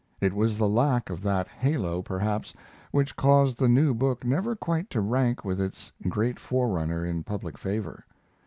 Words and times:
It 0.19 0.33
was 0.33 0.57
the 0.57 0.67
lack 0.67 1.11
of 1.11 1.21
that 1.21 1.47
halo 1.47 2.01
perhaps 2.01 2.55
which 2.89 3.15
caused 3.15 3.59
the 3.59 3.69
new 3.69 3.93
book 3.93 4.25
never 4.25 4.55
quite 4.55 4.89
to 4.89 4.99
rank 4.99 5.45
with 5.45 5.61
its 5.61 5.91
great 6.09 6.39
forerunner 6.39 7.05
in 7.05 7.21
public 7.21 7.55
favor. 7.55 8.03